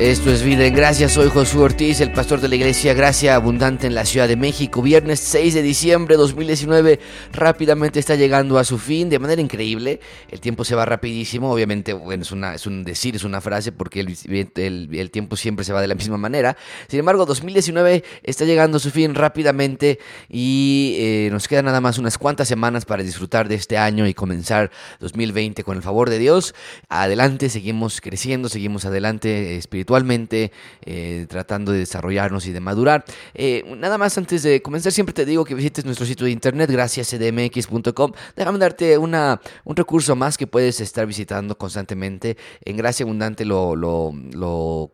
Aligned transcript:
Esto 0.00 0.30
es 0.30 0.42
Vida 0.42 0.64
en 0.64 0.74
Gracia, 0.74 1.10
soy 1.10 1.28
Josué 1.28 1.60
Ortiz, 1.60 2.00
el 2.00 2.10
pastor 2.10 2.40
de 2.40 2.48
la 2.48 2.54
iglesia 2.54 2.94
Gracia 2.94 3.34
Abundante 3.34 3.86
en 3.86 3.94
la 3.94 4.06
Ciudad 4.06 4.28
de 4.28 4.34
México. 4.34 4.80
Viernes 4.80 5.20
6 5.20 5.52
de 5.52 5.60
diciembre 5.60 6.14
de 6.14 6.22
2019 6.22 6.98
rápidamente 7.34 8.00
está 8.00 8.14
llegando 8.14 8.58
a 8.58 8.64
su 8.64 8.78
fin 8.78 9.10
de 9.10 9.18
manera 9.18 9.42
increíble. 9.42 10.00
El 10.30 10.40
tiempo 10.40 10.64
se 10.64 10.74
va 10.74 10.86
rapidísimo, 10.86 11.52
obviamente, 11.52 11.92
bueno, 11.92 12.22
es, 12.22 12.32
una, 12.32 12.56
un 12.64 12.82
decir, 12.82 13.14
es 13.14 13.24
una 13.24 13.42
frase 13.42 13.72
porque 13.72 14.00
el, 14.00 15.10
tiempo 15.10 15.36
siempre 15.36 15.66
se 15.66 15.74
va 15.74 15.82
de 15.82 15.88
la 15.88 15.94
misma 15.94 16.16
manera. 16.16 16.56
Sin 16.88 17.00
embargo, 17.00 17.26
2019 17.26 18.02
está 18.22 18.46
llegando 18.46 18.78
a 18.78 18.80
su 18.80 18.90
fin 18.90 19.14
rápidamente 19.14 19.98
y 20.30 20.96
eh, 20.98 21.28
nos 21.30 21.46
quedan 21.46 21.66
nada 21.66 21.82
más 21.82 21.98
unas 21.98 22.16
cuantas 22.16 22.48
semanas 22.48 22.86
para 22.86 23.02
disfrutar 23.02 23.48
de 23.48 23.56
este 23.56 23.76
año 23.76 24.06
y 24.06 24.14
comenzar 24.14 24.70
2020 25.00 25.62
con 25.62 25.76
el 25.76 25.82
favor 25.82 26.08
de 26.08 26.18
Dios. 26.18 26.54
Adelante, 26.88 27.50
seguimos 27.50 28.00
creciendo, 28.00 28.48
seguimos 28.48 28.86
adelante 28.86 29.56
espiritualmente 29.56 29.89
espiritualmente, 29.90 30.52
eh, 30.84 31.26
tratando 31.28 31.72
de 31.72 31.80
desarrollarnos 31.80 32.46
y 32.46 32.52
de 32.52 32.60
madurar. 32.60 33.04
Eh, 33.34 33.64
nada 33.76 33.98
más 33.98 34.16
antes 34.18 34.42
de 34.42 34.62
comenzar, 34.62 34.92
siempre 34.92 35.12
te 35.12 35.24
digo 35.24 35.44
que 35.44 35.54
visites 35.54 35.84
nuestro 35.84 36.06
sitio 36.06 36.26
de 36.26 36.32
internet, 36.32 36.70
graciascdmx.com. 36.70 38.12
Déjame 38.36 38.58
darte 38.58 38.96
una, 38.98 39.40
un 39.64 39.76
recurso 39.76 40.14
más 40.14 40.36
que 40.38 40.46
puedes 40.46 40.80
estar 40.80 41.06
visitando 41.06 41.56
constantemente. 41.58 42.36
En 42.64 42.76
Gracia 42.76 43.04
Abundante 43.04 43.44
lo, 43.44 43.74
lo, 43.74 44.12
lo 44.32 44.92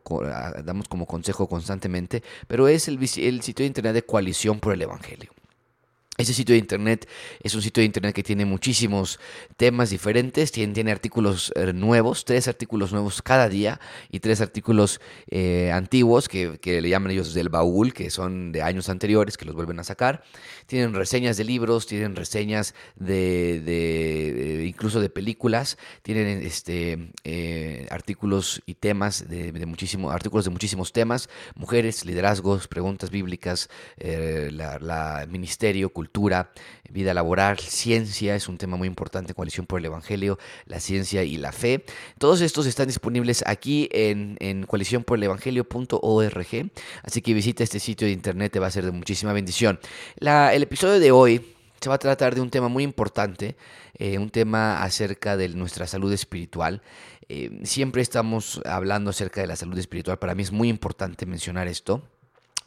damos 0.64 0.88
como 0.88 1.06
consejo 1.06 1.48
constantemente, 1.48 2.22
pero 2.46 2.68
es 2.68 2.88
el 2.88 2.98
sitio 3.42 3.62
de 3.62 3.66
internet 3.66 3.94
de 3.94 4.02
Coalición 4.02 4.60
por 4.60 4.72
el 4.72 4.82
Evangelio. 4.82 5.35
Ese 6.18 6.32
sitio 6.32 6.54
de 6.54 6.58
internet 6.58 7.06
es 7.42 7.54
un 7.54 7.60
sitio 7.60 7.82
de 7.82 7.86
internet 7.86 8.14
que 8.14 8.22
tiene 8.22 8.46
muchísimos 8.46 9.20
temas 9.58 9.90
diferentes, 9.90 10.50
tiene, 10.50 10.72
tiene 10.72 10.90
artículos 10.90 11.52
eh, 11.54 11.74
nuevos, 11.74 12.24
tres 12.24 12.48
artículos 12.48 12.90
nuevos 12.92 13.20
cada 13.20 13.50
día 13.50 13.80
y 14.10 14.20
tres 14.20 14.40
artículos 14.40 15.00
eh, 15.30 15.70
antiguos 15.72 16.28
que, 16.28 16.58
que, 16.58 16.80
le 16.80 16.88
llaman 16.88 17.12
ellos 17.12 17.34
del 17.34 17.50
baúl, 17.50 17.92
que 17.92 18.08
son 18.10 18.50
de 18.50 18.62
años 18.62 18.88
anteriores, 18.88 19.36
que 19.36 19.44
los 19.44 19.54
vuelven 19.54 19.78
a 19.78 19.84
sacar. 19.84 20.22
Tienen 20.64 20.94
reseñas 20.94 21.36
de 21.36 21.44
libros, 21.44 21.86
tienen 21.86 22.16
reseñas 22.16 22.74
de, 22.94 23.60
de, 23.60 24.64
incluso 24.66 25.00
de 25.00 25.10
películas, 25.10 25.76
tienen 26.00 26.42
este, 26.42 27.10
eh, 27.24 27.86
artículos 27.90 28.62
y 28.64 28.74
temas 28.74 29.28
de, 29.28 29.52
de 29.52 29.66
muchísimos 29.66 30.14
artículos 30.14 30.46
de 30.46 30.50
muchísimos 30.50 30.92
temas, 30.92 31.28
mujeres, 31.56 32.06
liderazgos, 32.06 32.68
preguntas 32.68 33.10
bíblicas, 33.10 33.68
la, 33.98 34.78
la 34.78 35.26
ministerio, 35.28 35.90
cultura 35.90 36.05
cultura, 36.06 36.52
vida 36.88 37.12
laboral, 37.14 37.58
ciencia, 37.58 38.36
es 38.36 38.48
un 38.48 38.58
tema 38.58 38.76
muy 38.76 38.86
importante, 38.86 39.34
coalición 39.34 39.66
por 39.66 39.80
el 39.80 39.86
Evangelio, 39.86 40.38
la 40.66 40.78
ciencia 40.78 41.24
y 41.24 41.36
la 41.36 41.50
fe. 41.50 41.84
Todos 42.18 42.42
estos 42.42 42.66
están 42.66 42.86
disponibles 42.86 43.42
aquí 43.44 43.88
en, 43.90 44.36
en 44.38 44.64
coaliciónporelevangelio.org, 44.66 46.70
así 47.02 47.22
que 47.22 47.34
visita 47.34 47.64
este 47.64 47.80
sitio 47.80 48.06
de 48.06 48.12
internet, 48.12 48.52
te 48.52 48.60
va 48.60 48.68
a 48.68 48.70
ser 48.70 48.84
de 48.84 48.92
muchísima 48.92 49.32
bendición. 49.32 49.80
La, 50.18 50.54
el 50.54 50.62
episodio 50.62 51.00
de 51.00 51.10
hoy 51.10 51.44
se 51.80 51.88
va 51.88 51.96
a 51.96 51.98
tratar 51.98 52.36
de 52.36 52.40
un 52.40 52.50
tema 52.50 52.68
muy 52.68 52.84
importante, 52.84 53.56
eh, 53.98 54.18
un 54.18 54.30
tema 54.30 54.80
acerca 54.82 55.36
de 55.36 55.48
nuestra 55.48 55.88
salud 55.88 56.12
espiritual. 56.12 56.82
Eh, 57.28 57.62
siempre 57.64 58.00
estamos 58.00 58.60
hablando 58.64 59.10
acerca 59.10 59.40
de 59.40 59.48
la 59.48 59.56
salud 59.56 59.76
espiritual, 59.76 60.20
para 60.20 60.36
mí 60.36 60.44
es 60.44 60.52
muy 60.52 60.68
importante 60.68 61.26
mencionar 61.26 61.66
esto. 61.66 62.04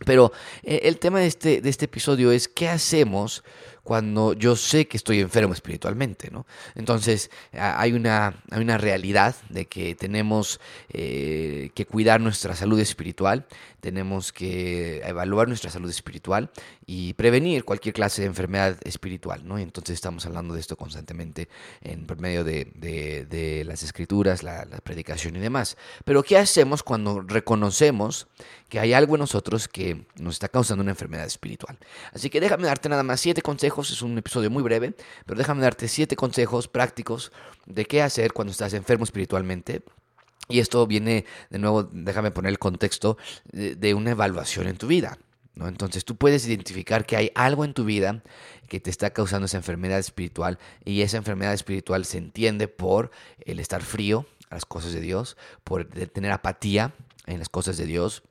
Pero 0.06 0.32
eh, 0.64 0.82
el 0.84 0.98
tema 1.00 1.20
de 1.20 1.28
este, 1.28 1.62
de 1.62 1.70
este 1.70 1.86
episodio 1.86 2.32
es 2.32 2.48
qué 2.48 2.70
hacemos 2.70 3.44
cuando 3.84 4.34
yo 4.34 4.56
sé 4.56 4.88
que 4.88 4.98
estoy 4.98 5.20
enfermo 5.20 5.54
espiritualmente, 5.54 6.30
¿no? 6.32 6.46
Entonces 6.76 7.32
hay 7.54 7.94
una, 7.94 8.42
hay 8.52 8.62
una 8.62 8.78
realidad 8.78 9.36
de 9.50 9.66
que 9.66 9.96
tenemos 9.96 10.60
eh, 10.90 11.72
que 11.74 11.86
cuidar 11.86 12.22
nuestra 12.22 12.56
salud 12.56 12.80
espiritual, 12.80 13.46
tenemos 13.80 14.34
que 14.34 15.02
evaluar 15.06 15.48
nuestra 15.48 15.72
salud 15.72 15.90
espiritual 15.90 16.52
y 16.86 17.14
prevenir 17.14 17.64
cualquier 17.64 17.94
clase 17.94 18.22
de 18.22 18.28
enfermedad 18.28 18.78
espiritual. 18.84 19.44
Entonces 19.58 19.94
estamos 19.94 20.26
hablando 20.26 20.54
de 20.54 20.60
esto 20.60 20.76
constantemente 20.76 21.48
en 21.82 22.06
medio 22.20 22.44
de, 22.44 23.64
las 23.66 23.84
escrituras, 23.84 24.44
la, 24.44 24.66
la 24.66 24.78
predicación 24.80 25.36
y 25.36 25.40
demás. 25.40 25.78
Pero 26.04 26.24
¿qué 26.24 26.38
hacemos 26.38 26.84
cuando 26.84 27.22
reconocemos 27.22 28.28
que 28.68 28.80
hay 28.80 28.94
algo 28.94 29.16
en 29.16 29.22
nosotros 29.22 29.68
que 29.68 30.06
nos 30.16 30.36
está 30.36 30.50
causando 30.50 30.82
una 30.82 30.92
enfermedad 30.92 31.26
espiritual? 31.26 31.78
Así 32.14 32.30
que 32.30 32.40
déjame 32.40 32.68
darte 32.68 32.90
nada 32.90 33.04
más 33.04 33.22
siete 33.22 33.42
consejos 33.42 33.69
es 33.78 34.02
un 34.02 34.18
episodio 34.18 34.50
muy 34.50 34.64
breve, 34.64 34.94
pero 35.26 35.38
déjame 35.38 35.62
darte 35.62 35.88
siete 35.88 36.16
consejos 36.16 36.68
prácticos 36.68 37.32
de 37.66 37.86
qué 37.86 38.02
hacer 38.02 38.34
cuando 38.34 38.52
estás 38.52 38.74
enfermo 38.74 39.04
espiritualmente. 39.04 39.84
Y 40.48 40.60
esto 40.60 40.86
viene, 40.88 41.26
de 41.50 41.60
nuevo, 41.60 41.84
déjame 41.84 42.32
poner 42.32 42.50
el 42.50 42.60
contexto 42.60 43.18
de, 43.52 43.94
una 43.94 44.12
evaluación 44.12 44.68
en 44.68 44.78
tu 44.78 44.88
vida. 44.88 45.20
¿no? 45.54 45.68
Entonces 45.68 46.06
tú 46.06 46.16
puedes 46.16 46.48
identificar 46.48 47.06
que 47.06 47.16
hay 47.16 47.32
algo 47.36 47.64
en 47.66 47.74
tu 47.74 47.86
vida 47.86 48.24
que 48.68 48.80
te 48.80 48.90
está 48.90 49.12
causando 49.12 49.46
esa 49.46 49.58
enfermedad 49.58 50.00
espiritual 50.00 50.58
y 50.84 51.02
esa 51.02 51.18
enfermedad 51.18 51.54
espiritual 51.54 52.06
se 52.06 52.18
entiende 52.18 52.68
por 52.68 53.12
el 53.46 53.60
estar 53.60 53.84
frío 53.84 54.26
a 54.50 54.56
las 54.56 54.66
cosas 54.66 54.94
de 54.94 55.02
Dios, 55.02 55.38
por 55.64 55.86
tener 55.86 56.32
apatía 56.32 56.94
en 57.28 57.38
las 57.40 57.50
cosas 57.50 57.78
de 57.78 57.86
Dios, 57.86 58.24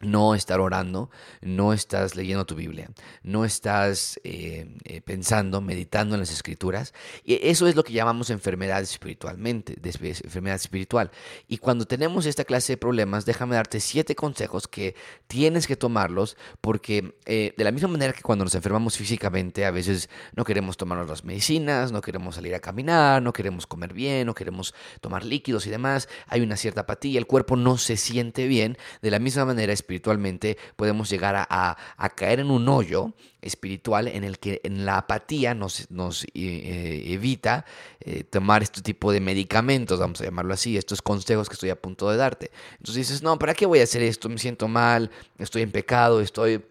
no 0.00 0.34
estar 0.34 0.60
orando, 0.60 1.10
no 1.40 1.72
estás 1.72 2.16
leyendo 2.16 2.44
tu 2.44 2.54
Biblia, 2.54 2.90
no 3.22 3.44
estás 3.44 4.20
eh, 4.24 4.76
eh, 4.84 5.00
pensando, 5.00 5.60
meditando 5.60 6.14
en 6.14 6.20
las 6.20 6.30
escrituras. 6.30 6.92
Y 7.24 7.38
eso 7.48 7.66
es 7.66 7.76
lo 7.76 7.84
que 7.84 7.92
llamamos 7.92 8.30
enfermedad 8.30 8.82
espiritualmente, 8.82 9.76
enfermedad 9.82 10.56
espiritual. 10.56 11.10
Y 11.48 11.58
cuando 11.58 11.86
tenemos 11.86 12.26
esta 12.26 12.44
clase 12.44 12.74
de 12.74 12.76
problemas, 12.76 13.24
déjame 13.24 13.56
darte 13.56 13.80
siete 13.80 14.14
consejos 14.14 14.68
que 14.68 14.94
tienes 15.26 15.66
que 15.66 15.76
tomarlos, 15.76 16.36
porque 16.60 17.14
eh, 17.24 17.54
de 17.56 17.64
la 17.64 17.72
misma 17.72 17.88
manera 17.88 18.12
que 18.12 18.22
cuando 18.22 18.44
nos 18.44 18.54
enfermamos 18.54 18.96
físicamente, 18.96 19.64
a 19.64 19.70
veces 19.70 20.10
no 20.34 20.44
queremos 20.44 20.76
tomarnos 20.76 21.08
las 21.08 21.24
medicinas, 21.24 21.90
no 21.90 22.02
queremos 22.02 22.34
salir 22.34 22.54
a 22.54 22.60
caminar, 22.60 23.22
no 23.22 23.32
queremos 23.32 23.66
comer 23.66 23.94
bien, 23.94 24.26
no 24.26 24.34
queremos 24.34 24.74
tomar 25.00 25.24
líquidos 25.24 25.66
y 25.66 25.70
demás, 25.70 26.08
hay 26.26 26.42
una 26.42 26.56
cierta 26.56 26.82
apatía, 26.82 27.18
el 27.18 27.26
cuerpo 27.26 27.56
no 27.56 27.78
se 27.78 27.96
siente 27.96 28.46
bien, 28.46 28.76
de 29.00 29.10
la 29.10 29.18
misma 29.18 29.44
manera 29.46 29.72
espiritualmente 29.86 30.58
podemos 30.74 31.08
llegar 31.08 31.46
a, 31.48 31.76
caer 32.16 32.40
en 32.40 32.50
un 32.50 32.68
hoyo 32.68 33.12
espiritual 33.40 34.08
en 34.08 34.24
el 34.24 34.38
que 34.38 34.60
en 34.64 34.84
la 34.84 34.98
apatía 34.98 35.54
nos, 35.54 35.80
eh, 35.80 36.26
eh, 36.34 37.04
evita 37.06 37.64
eh, 38.00 38.24
tomar 38.24 38.62
este 38.62 38.82
tipo 38.82 39.12
de 39.12 39.20
medicamentos, 39.20 40.00
vamos 40.00 40.20
a 40.20 40.24
llamarlo 40.24 40.54
así, 40.54 40.76
estos 40.76 41.02
consejos 41.02 41.48
que 41.48 41.54
estoy 41.54 41.70
a 41.70 41.80
punto 41.80 42.10
de 42.10 42.16
darte. 42.16 42.50
Entonces 42.72 42.96
dices, 42.96 43.22
no, 43.22 43.38
¿para 43.38 43.54
qué 43.54 43.66
voy 43.66 43.78
a 43.78 43.84
hacer 43.84 44.02
esto? 44.02 44.28
Me 44.28 44.38
siento 44.38 44.66
mal, 44.66 45.10
estoy 45.38 45.62
en 45.62 45.70
pecado, 45.70 46.20
estoy 46.20 46.64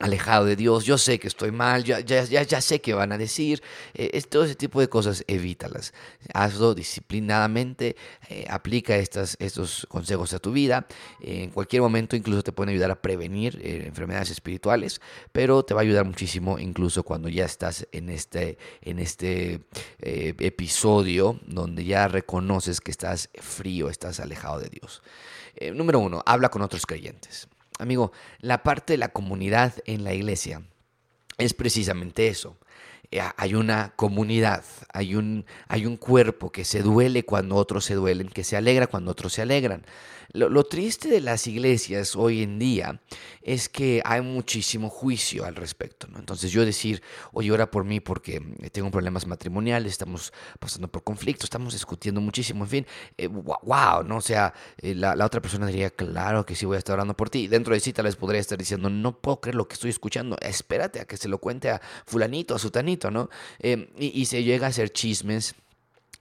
alejado 0.00 0.46
de 0.46 0.56
Dios, 0.56 0.84
yo 0.84 0.96
sé 0.96 1.18
que 1.18 1.28
estoy 1.28 1.52
mal, 1.52 1.84
ya, 1.84 2.00
ya, 2.00 2.24
ya, 2.24 2.60
sé 2.60 2.80
qué 2.80 2.94
van 2.94 3.12
a 3.12 3.18
decir, 3.18 3.62
eh, 3.94 4.20
todo 4.22 4.44
ese 4.44 4.54
tipo 4.54 4.80
de 4.80 4.88
cosas 4.88 5.22
evítalas, 5.26 5.92
hazlo 6.32 6.74
disciplinadamente, 6.74 7.96
eh, 8.30 8.46
aplica 8.48 8.96
estas, 8.96 9.36
estos 9.38 9.86
consejos 9.90 10.32
a 10.32 10.38
tu 10.38 10.52
vida, 10.52 10.86
en 11.20 11.50
cualquier 11.50 11.82
momento 11.82 12.16
incluso 12.16 12.42
te 12.42 12.50
pueden 12.50 12.70
ayudar 12.70 12.90
a 12.90 13.02
prevenir 13.02 13.60
eh, 13.62 13.84
enfermedades 13.86 14.30
espirituales, 14.30 15.02
pero 15.32 15.62
te 15.64 15.74
va 15.74 15.80
a 15.80 15.84
ayudar 15.84 16.06
muchísimo 16.06 16.58
incluso 16.58 17.02
cuando 17.02 17.28
ya 17.28 17.44
estás 17.44 17.86
en 17.92 18.08
este, 18.08 18.56
en 18.80 18.98
este 18.98 19.60
episodio 20.00 21.38
donde 21.46 21.84
ya 21.84 22.08
reconoces 22.08 22.80
que 22.80 22.90
estás 22.90 23.28
frío, 23.34 23.90
estás 23.90 24.18
alejado 24.18 24.60
de 24.60 24.70
Dios. 24.70 25.02
número 25.74 25.98
uno, 25.98 26.22
habla 26.24 26.48
con 26.48 26.62
otros 26.62 26.86
creyentes. 26.86 27.48
Amigo, 27.80 28.12
la 28.40 28.62
parte 28.62 28.92
de 28.92 28.98
la 28.98 29.08
comunidad 29.08 29.74
en 29.86 30.04
la 30.04 30.12
iglesia 30.14 30.62
es 31.38 31.54
precisamente 31.54 32.28
eso. 32.28 32.56
Eh, 33.12 33.20
hay 33.36 33.54
una 33.54 33.92
comunidad, 33.96 34.64
hay 34.92 35.16
un, 35.16 35.44
hay 35.68 35.84
un 35.86 35.96
cuerpo 35.96 36.52
que 36.52 36.64
se 36.64 36.82
duele 36.82 37.24
cuando 37.24 37.56
otros 37.56 37.84
se 37.84 37.94
duelen, 37.94 38.28
que 38.28 38.44
se 38.44 38.56
alegra 38.56 38.86
cuando 38.86 39.10
otros 39.10 39.32
se 39.32 39.42
alegran. 39.42 39.84
Lo, 40.32 40.62
triste 40.64 41.08
de 41.08 41.20
las 41.20 41.48
iglesias 41.48 42.14
hoy 42.14 42.42
en 42.44 42.60
día 42.60 43.00
es 43.42 43.68
que 43.68 44.00
hay 44.04 44.20
muchísimo 44.20 44.88
juicio 44.88 45.44
al 45.44 45.56
respecto. 45.56 46.06
¿no? 46.06 46.20
Entonces 46.20 46.52
yo 46.52 46.64
decir, 46.64 47.02
oye, 47.32 47.50
ora 47.50 47.68
por 47.68 47.84
mí 47.84 47.98
porque 47.98 48.40
tengo 48.70 48.92
problemas 48.92 49.26
matrimoniales, 49.26 49.90
estamos 49.90 50.32
pasando 50.60 50.86
por 50.86 51.02
conflictos, 51.02 51.44
estamos 51.44 51.72
discutiendo 51.72 52.20
muchísimo, 52.20 52.62
en 52.62 52.70
fin, 52.70 52.86
wow, 53.28 54.02
eh, 54.02 54.04
¿no? 54.06 54.18
O 54.18 54.20
sea, 54.20 54.54
eh, 54.78 54.94
la, 54.94 55.14
otra 55.24 55.42
persona 55.42 55.66
diría, 55.66 55.90
claro 55.90 56.46
que 56.46 56.54
sí 56.54 56.64
voy 56.64 56.76
a 56.76 56.78
estar 56.78 56.94
orando 56.94 57.16
por 57.16 57.28
ti. 57.28 57.48
Dentro 57.48 57.74
de 57.74 57.80
sí 57.80 57.92
tal 57.92 58.04
vez 58.04 58.14
podría 58.14 58.40
estar 58.40 58.56
diciendo, 58.56 58.88
no 58.88 59.18
puedo 59.18 59.40
creer 59.40 59.56
lo 59.56 59.66
que 59.66 59.74
estoy 59.74 59.90
escuchando, 59.90 60.36
espérate 60.40 61.00
a 61.00 61.06
que 61.06 61.16
se 61.16 61.28
lo 61.28 61.38
cuente 61.38 61.70
a 61.70 61.80
fulanito, 62.06 62.54
a 62.54 62.60
sutanito, 62.60 62.99
¿no? 63.08 63.30
Eh, 63.60 63.90
y, 63.96 64.26
se 64.26 64.42
llega 64.42 64.66
a 64.66 64.70
hacer 64.70 64.90
chismes 64.90 65.54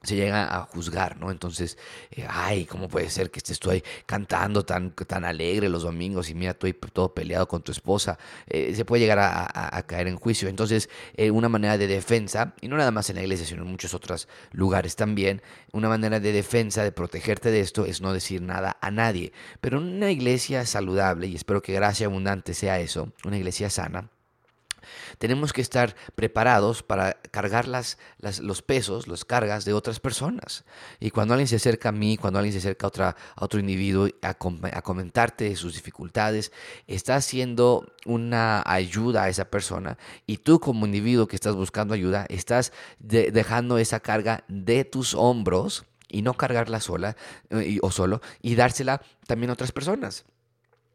se 0.04 0.16
llega 0.16 0.56
a 0.56 0.62
juzgar, 0.64 1.18
¿no? 1.18 1.30
Entonces, 1.30 1.78
eh, 2.12 2.26
ay, 2.30 2.66
¿cómo 2.66 2.88
puede 2.88 3.10
ser 3.10 3.32
que 3.32 3.40
estoy 3.40 3.84
cantando 4.06 4.64
tan, 4.64 4.92
tan 4.92 5.26
alegre 5.26 5.68
los 5.68 5.84
domingos 5.84 6.30
y 6.30 6.36
mira, 6.36 6.52
estoy 6.52 6.74
todo 6.74 7.14
peleado 7.14 7.48
con 7.50 7.62
tu 7.64 7.74
esposa? 7.74 8.18
Eh, 8.48 8.74
se 8.76 8.86
puede 8.86 9.02
llegar 9.02 9.20
a, 9.20 9.84
caer 9.88 10.08
en 10.08 10.16
juicio. 10.16 10.48
Entonces, 10.48 10.90
eh, 11.16 11.32
una 11.32 11.50
manera 11.50 11.78
de 11.78 11.88
defensa, 11.88 12.54
y 12.62 12.70
no 12.70 12.78
nada 12.78 12.92
más 12.92 13.10
en 13.10 13.18
la 13.18 13.24
iglesia, 13.24 13.46
sino 13.46 13.64
en 13.64 13.70
muchos 13.70 13.94
otros 13.94 14.30
lugares 14.52 14.96
también, 14.96 15.42
una 15.74 15.90
manera 15.90 16.20
de 16.20 16.32
defensa, 16.32 16.84
de 16.84 16.92
protegerte 16.94 17.52
de 17.52 17.60
esto, 17.60 17.86
es 17.86 18.00
no 18.02 18.14
decir 18.14 18.42
nada 18.42 18.78
a 18.82 18.92
nadie. 18.92 19.34
Pero 19.60 19.80
una 19.80 20.12
iglesia 20.12 20.66
saludable, 20.66 21.28
y 21.28 21.36
espero 21.36 21.62
que 21.62 21.74
gracia 21.74 22.08
abundante 22.08 22.54
sea 22.54 22.80
eso, 22.80 23.12
una 23.26 23.38
iglesia 23.38 23.70
sana, 23.70 24.10
tenemos 25.18 25.54
que 25.54 25.62
estar 25.62 25.96
preparados 26.16 26.84
para 26.84 27.14
cargar 27.32 27.68
las, 27.68 27.98
los 28.42 28.62
pesos, 28.62 29.08
las 29.08 29.26
cargas 29.26 29.66
de 29.66 29.74
otras 29.74 30.00
personas. 30.00 30.66
Y 31.00 31.12
cuando 31.12 31.34
alguien 31.34 31.48
se 31.48 31.58
acerca 31.58 31.90
a 31.90 31.92
mí, 31.92 32.18
cuando 32.18 32.40
alguien 32.40 32.54
se 32.54 32.60
acerca 32.60 32.88
a, 32.88 32.90
otra, 32.90 33.16
a 33.36 33.46
otro 33.46 33.60
individuo 33.60 34.08
a, 34.22 34.34
comentarte 34.82 35.56
sus 35.56 35.74
dificultades, 35.74 36.52
está 36.88 37.16
haciendo 37.16 37.94
una 38.06 38.64
ayuda 38.66 39.24
a 39.24 39.30
esa 39.30 39.46
persona 39.46 39.98
y 40.26 40.38
tú 40.38 40.60
como 40.60 40.86
individuo 40.86 41.28
que 41.28 41.36
estás 41.36 41.56
buscando 41.56 41.94
ayuda, 41.94 42.26
estás 42.30 42.72
dejando 43.00 43.78
esa 43.78 44.00
carga 44.00 44.44
de 44.48 44.86
tus 44.86 45.14
hombros 45.14 45.86
y 46.08 46.22
no 46.22 46.34
cargarla 46.34 46.80
sola 46.80 47.16
eh, 47.52 47.80
o 47.82 47.92
solo 47.92 48.22
y 48.42 48.56
dársela 48.56 49.02
también 49.28 49.52
a 49.52 49.54
otras 49.54 49.72
personas. 49.72 50.26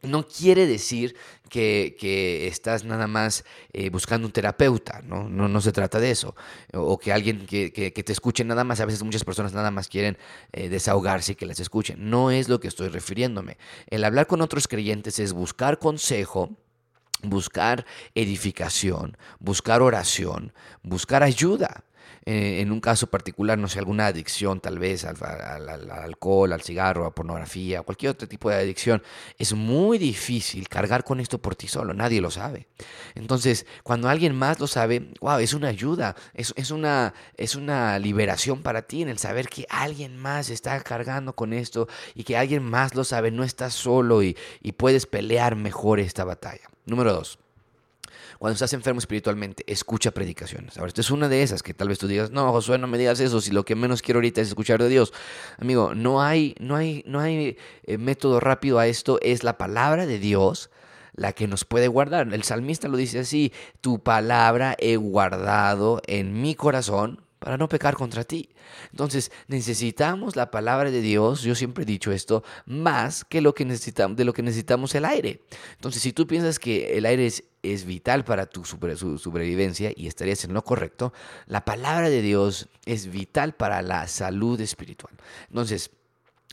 No 0.05 0.27
quiere 0.27 0.67
decir 0.67 1.15
que, 1.49 2.47
estás 2.47 2.83
nada 2.83 3.07
más 3.07 3.45
eh, 3.73 3.89
buscando 3.89 4.27
un 4.27 4.33
terapeuta, 4.33 5.01
¿no? 5.03 5.29
¿no? 5.29 5.61
se 5.61 5.71
trata 5.71 5.99
de 5.99 6.11
eso. 6.11 6.35
O, 6.73 6.97
que 6.97 7.13
alguien 7.13 7.45
que, 7.45 7.69
te 7.71 8.11
escuche 8.11 8.43
nada 8.43 8.63
más, 8.63 8.79
a 8.79 8.85
veces 8.85 9.03
muchas 9.03 9.23
personas 9.23 9.53
nada 9.53 9.71
más 9.71 9.87
quieren 9.87 10.17
eh, 10.51 10.69
desahogarse 10.69 11.33
y 11.33 11.35
que 11.35 11.45
las 11.45 11.59
escuchen. 11.59 12.09
No 12.09 12.31
es 12.31 12.49
lo 12.49 12.59
que 12.59 12.67
estoy 12.67 12.89
refiriéndome. 12.89 13.57
El 13.87 14.03
hablar 14.03 14.27
con 14.27 14.41
otros 14.41 14.67
creyentes 14.67 15.19
es 15.19 15.33
buscar 15.33 15.79
consejo, 15.79 16.51
buscar 17.23 17.85
edificación, 18.13 19.17
buscar 19.39 19.81
oración, 19.81 20.53
buscar 20.83 21.23
ayuda. 21.23 21.83
Eh, 22.27 22.61
en 22.61 22.71
un 22.71 22.81
caso 22.81 23.05
particular, 23.05 23.59
no 23.59 23.67
sé, 23.67 23.77
alguna 23.77 24.07
adicción 24.07 24.59
tal 24.59 24.79
vez 24.79 25.05
al, 25.05 25.15
alcohol, 25.91 26.53
al 26.53 26.61
cigarro, 26.61 27.05
a 27.05 27.13
pornografía, 27.13 27.83
cualquier 27.83 28.13
otro 28.13 28.27
tipo 28.27 28.49
de 28.49 28.55
adicción, 28.55 29.03
es 29.37 29.53
muy 29.53 29.99
difícil 29.99 30.67
cargar 30.67 31.03
con 31.03 31.19
esto 31.19 31.37
por 31.37 31.55
ti 31.55 31.67
solo, 31.67 31.93
nadie 31.93 32.21
lo 32.21 32.31
sabe. 32.31 32.67
Entonces, 33.13 33.67
cuando 33.83 34.09
alguien 34.09 34.33
más 34.33 34.59
lo 34.59 34.65
sabe, 34.65 35.11
wow, 35.21 35.37
es 35.37 35.53
una 35.53 35.67
ayuda, 35.67 36.15
es, 36.33 36.51
es, 36.57 36.71
una, 36.71 37.13
es 37.37 37.53
una 37.55 37.99
liberación 37.99 38.63
para 38.63 38.81
ti 38.81 39.03
en 39.03 39.09
el 39.09 39.19
saber 39.19 39.47
que 39.47 39.67
alguien 39.69 40.17
más 40.17 40.49
está 40.49 40.79
cargando 40.81 41.35
con 41.35 41.53
esto 41.53 41.87
y 42.15 42.23
que 42.23 42.37
alguien 42.37 42.63
más 42.63 42.95
lo 42.95 43.03
sabe, 43.03 43.29
no 43.29 43.43
estás 43.43 43.75
solo 43.75 44.23
y, 44.23 44.35
y 44.63 44.71
puedes 44.71 45.05
pelear 45.05 45.55
mejor 45.55 45.99
esta 45.99 46.23
batalla. 46.23 46.67
Número 46.87 47.13
dos. 47.13 47.37
Cuando 48.39 48.53
estás 48.53 48.73
enfermo 48.73 48.99
espiritualmente, 48.99 49.63
escucha 49.67 50.11
predicaciones. 50.11 50.77
Ahora, 50.77 50.89
esta 50.89 51.01
es 51.01 51.11
una 51.11 51.29
de 51.29 51.43
esas 51.43 51.63
que 51.63 51.73
tal 51.73 51.87
vez 51.87 51.99
tú 51.99 52.07
digas, 52.07 52.31
no, 52.31 52.51
Josué, 52.51 52.77
no 52.77 52.87
me 52.87 52.97
digas 52.97 53.19
eso, 53.19 53.41
si 53.41 53.51
lo 53.51 53.63
que 53.63 53.75
menos 53.75 54.01
quiero 54.01 54.17
ahorita 54.17 54.41
es 54.41 54.49
escuchar 54.49 54.81
de 54.81 54.89
Dios. 54.89 55.13
Amigo, 55.57 55.95
no 55.95 56.21
hay, 56.21 56.55
no 56.59 56.75
hay, 56.75 57.03
no 57.07 57.19
hay 57.19 57.57
eh, 57.83 57.97
método 57.97 58.39
rápido 58.39 58.79
a 58.79 58.87
esto, 58.87 59.19
es 59.21 59.43
la 59.43 59.57
palabra 59.57 60.05
de 60.05 60.19
Dios 60.19 60.69
la 61.15 61.33
que 61.33 61.47
nos 61.47 61.63
puede 61.65 61.87
guardar. 61.87 62.33
El 62.33 62.43
salmista 62.43 62.87
lo 62.87 62.97
dice 62.97 63.19
así, 63.19 63.53
tu 63.81 63.99
palabra 63.99 64.75
he 64.79 64.97
guardado 64.97 66.01
en 66.07 66.41
mi 66.41 66.55
corazón 66.55 67.24
para 67.45 67.57
no 67.57 67.69
pecar 67.69 67.93
contra 67.93 68.23
ti. 68.23 68.49
Entonces, 68.89 69.31
necesitamos 69.47 70.35
la 70.35 70.49
palabra 70.49 70.89
de 70.89 70.99
Dios, 70.99 71.43
yo 71.43 71.53
siempre 71.53 71.83
he 71.83 71.85
dicho 71.85 72.11
esto, 72.11 72.43
más 72.65 73.23
que 73.23 73.39
lo 73.39 73.53
que 73.53 73.65
necesitamos, 73.65 74.17
de 74.17 74.25
lo 74.25 74.33
que 74.33 74.41
necesitamos 74.41 74.95
el 74.95 75.05
aire. 75.05 75.43
Entonces, 75.73 76.01
si 76.01 76.11
tú 76.11 76.25
piensas 76.25 76.57
que 76.57 76.97
el 76.97 77.05
aire 77.05 77.27
es, 77.27 77.43
es 77.61 77.85
vital 77.85 78.25
para 78.25 78.47
tu 78.47 78.65
sobrevivencia 78.65 79.91
y 79.95 80.07
estarías 80.07 80.43
en 80.43 80.55
lo 80.55 80.63
correcto, 80.63 81.13
la 81.45 81.63
palabra 81.63 82.09
de 82.09 82.23
Dios 82.23 82.67
es 82.87 83.11
vital 83.11 83.53
para 83.53 83.83
la 83.83 84.07
salud 84.07 84.59
espiritual. 84.59 85.13
Entonces, 85.47 85.91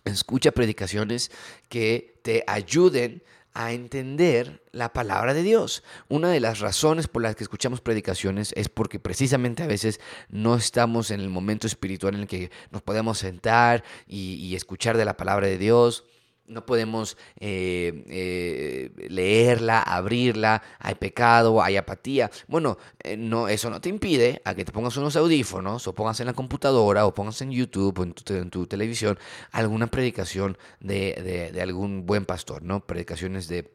escucha 0.04 0.52
predicaciones 0.52 1.30
que 1.70 2.20
te 2.22 2.44
ayuden 2.46 3.22
a 3.54 3.72
entender 3.72 4.62
la 4.72 4.92
palabra 4.92 5.34
de 5.34 5.42
Dios. 5.42 5.82
Una 6.08 6.30
de 6.30 6.40
las 6.40 6.60
razones 6.60 7.08
por 7.08 7.22
las 7.22 7.36
que 7.36 7.44
escuchamos 7.44 7.80
predicaciones 7.80 8.52
es 8.56 8.68
porque 8.68 8.98
precisamente 8.98 9.62
a 9.62 9.66
veces 9.66 10.00
no 10.28 10.54
estamos 10.54 11.10
en 11.10 11.20
el 11.20 11.28
momento 11.28 11.66
espiritual 11.66 12.14
en 12.14 12.22
el 12.22 12.26
que 12.26 12.50
nos 12.70 12.82
podemos 12.82 13.18
sentar 13.18 13.84
y, 14.06 14.54
escuchar 14.54 14.96
de 14.96 15.04
la 15.04 15.16
palabra 15.16 15.46
de 15.46 15.58
Dios 15.58 16.04
no 16.46 16.66
podemos 16.66 17.16
eh, 17.40 18.04
eh, 18.08 19.08
leerla, 19.08 19.82
abrirla, 19.82 20.62
hay 20.78 20.94
pecado, 20.94 21.62
hay 21.62 21.76
apatía. 21.76 22.30
Bueno, 22.48 22.78
eh, 23.00 23.16
no, 23.16 23.48
eso 23.48 23.70
no 23.70 23.80
te 23.80 23.88
impide 23.88 24.42
a 24.44 24.54
que 24.54 24.64
te 24.64 24.72
pongas 24.72 24.96
unos 24.96 25.16
audífonos 25.16 25.86
o 25.86 25.94
pongas 25.94 26.20
en 26.20 26.26
la 26.26 26.32
computadora 26.32 27.06
o 27.06 27.14
pongas 27.14 27.40
en 27.42 27.50
YouTube 27.50 27.98
o 27.98 28.02
en 28.04 28.50
tu, 28.50 28.66
televisión 28.66 29.18
alguna 29.50 29.86
predicación 29.86 30.56
de, 30.80 31.50
de 31.52 31.62
algún 31.62 32.06
buen 32.06 32.24
pastor, 32.24 32.62
¿no? 32.62 32.80
Predicaciones 32.86 33.48
de 33.48 33.70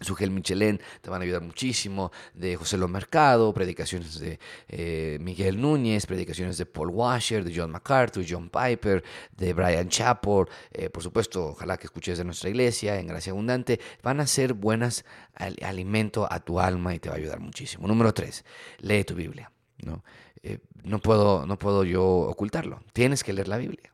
Sugel 0.00 0.30
Michelén 0.30 0.80
te 1.00 1.10
van 1.10 1.20
a 1.20 1.24
ayudar 1.24 1.42
muchísimo, 1.42 2.10
de 2.34 2.56
José 2.56 2.76
Lo 2.76 2.88
Mercado, 2.88 3.52
predicaciones 3.52 4.18
de 4.18 4.38
eh, 4.68 5.18
Miguel 5.20 5.60
Núñez, 5.60 6.06
predicaciones 6.06 6.58
de 6.58 6.66
Paul 6.66 6.90
Washer, 6.90 7.44
de 7.44 7.52
John 7.54 7.70
MacArthur, 7.70 8.24
John 8.28 8.50
Piper, 8.50 9.02
de 9.36 9.52
Brian 9.52 9.88
Chappell, 9.88 10.46
eh, 10.72 10.90
por 10.90 11.02
supuesto, 11.02 11.48
ojalá 11.48 11.76
que 11.76 11.86
escuches 11.86 12.18
de 12.18 12.24
nuestra 12.24 12.50
iglesia 12.50 12.98
en 12.98 13.06
Gracia 13.06 13.32
Abundante, 13.32 13.80
van 14.02 14.20
a 14.20 14.26
ser 14.26 14.54
buenas 14.54 15.04
alimento 15.62 16.26
a 16.30 16.40
tu 16.40 16.60
alma 16.60 16.94
y 16.94 16.98
te 16.98 17.08
va 17.08 17.16
a 17.16 17.18
ayudar 17.18 17.40
muchísimo. 17.40 17.88
Número 17.88 18.12
tres, 18.12 18.44
lee 18.78 19.04
tu 19.04 19.14
Biblia. 19.14 19.50
¿no? 19.84 20.04
Eh, 20.42 20.58
no, 20.82 21.00
puedo, 21.00 21.46
no 21.46 21.58
puedo 21.58 21.84
yo 21.84 22.04
ocultarlo, 22.04 22.82
tienes 22.92 23.24
que 23.24 23.32
leer 23.32 23.48
la 23.48 23.58
Biblia 23.58 23.93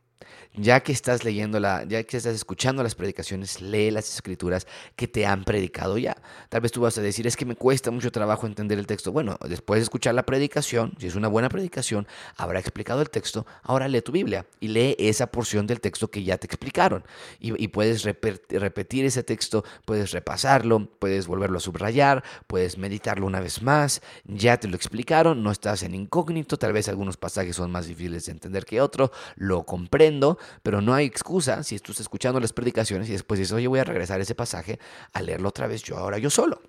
ya 0.55 0.81
que 0.81 0.91
estás 0.91 1.23
leyendo 1.23 1.59
la, 1.59 1.83
ya 1.83 2.03
que 2.03 2.17
estás 2.17 2.35
escuchando 2.35 2.83
las 2.83 2.95
predicaciones, 2.95 3.61
lee 3.61 3.91
las 3.91 4.13
escrituras 4.13 4.67
que 4.95 5.07
te 5.07 5.25
han 5.25 5.43
predicado 5.43 5.97
ya. 5.97 6.15
Tal 6.49 6.61
vez 6.61 6.71
tú 6.71 6.81
vas 6.81 6.97
a 6.97 7.01
decir, 7.01 7.27
es 7.27 7.35
que 7.35 7.45
me 7.45 7.55
cuesta 7.55 7.91
mucho 7.91 8.11
trabajo 8.11 8.47
entender 8.47 8.77
el 8.79 8.87
texto. 8.87 9.11
Bueno, 9.11 9.37
después 9.47 9.79
de 9.79 9.83
escuchar 9.83 10.15
la 10.15 10.25
predicación, 10.25 10.93
si 10.99 11.07
es 11.07 11.15
una 11.15 11.27
buena 11.27 11.49
predicación, 11.49 12.07
habrá 12.35 12.59
explicado 12.59 13.01
el 13.01 13.09
texto, 13.09 13.45
ahora 13.63 13.87
lee 13.87 14.01
tu 14.01 14.11
Biblia 14.11 14.45
y 14.59 14.69
lee 14.69 14.95
esa 14.99 15.27
porción 15.27 15.67
del 15.67 15.81
texto 15.81 16.09
que 16.09 16.23
ya 16.23 16.37
te 16.37 16.47
explicaron. 16.47 17.03
Y, 17.39 17.67
puedes 17.71 18.03
repetir 18.03 19.05
ese 19.05 19.23
texto, 19.23 19.63
puedes 19.85 20.11
repasarlo, 20.11 20.89
puedes 20.99 21.27
volverlo 21.27 21.57
a 21.57 21.61
subrayar, 21.61 22.23
puedes 22.47 22.77
meditarlo 22.77 23.25
una 23.25 23.39
vez 23.39 23.61
más, 23.61 24.01
ya 24.25 24.57
te 24.57 24.67
lo 24.67 24.75
explicaron, 24.75 25.41
no 25.43 25.51
estás 25.51 25.83
en 25.83 25.95
incógnito, 25.95 26.57
tal 26.57 26.73
vez 26.73 26.89
algunos 26.89 27.17
pasajes 27.17 27.55
son 27.55 27.71
más 27.71 27.87
difíciles 27.87 28.25
de 28.25 28.33
entender 28.33 28.65
que 28.65 28.81
otros, 28.81 29.11
lo 29.35 29.63
comprendo, 29.63 30.30
pero 30.63 30.81
no 30.81 30.93
hay 30.93 31.05
excusa 31.05 31.63
si 31.63 31.75
estás 31.75 31.99
escuchando 31.99 32.39
las 32.39 32.53
predicaciones 32.53 33.09
y 33.09 33.13
después 33.13 33.39
dices, 33.39 33.53
oye, 33.53 33.67
voy 33.67 33.79
a 33.79 33.83
regresar 33.83 34.21
ese 34.21 34.35
pasaje 34.35 34.79
a 35.13 35.21
leerlo 35.21 35.49
otra 35.49 35.67
vez 35.67 35.83
yo 35.83 35.97
ahora 35.97 36.17
yo 36.17 36.29
solo. 36.29 36.61